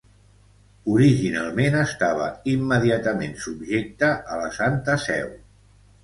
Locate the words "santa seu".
4.57-5.29